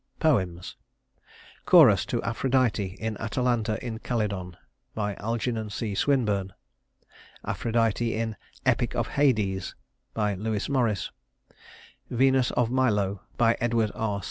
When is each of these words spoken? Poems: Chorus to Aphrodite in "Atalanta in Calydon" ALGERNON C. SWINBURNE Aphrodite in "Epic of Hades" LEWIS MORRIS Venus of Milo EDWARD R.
Poems: 0.19 0.77
Chorus 1.67 2.07
to 2.07 2.23
Aphrodite 2.23 2.97
in 2.99 3.17
"Atalanta 3.19 3.77
in 3.85 3.99
Calydon" 3.99 4.57
ALGERNON 4.97 5.69
C. 5.69 5.93
SWINBURNE 5.93 6.53
Aphrodite 7.45 8.15
in 8.15 8.35
"Epic 8.65 8.95
of 8.95 9.09
Hades" 9.09 9.75
LEWIS 10.15 10.69
MORRIS 10.69 11.11
Venus 12.09 12.49
of 12.49 12.71
Milo 12.71 13.21
EDWARD 13.39 13.91
R. 13.93 14.19